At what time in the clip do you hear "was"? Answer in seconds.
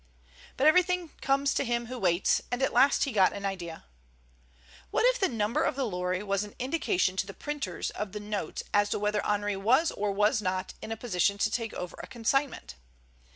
6.23-6.43, 9.57-9.91, 10.11-10.41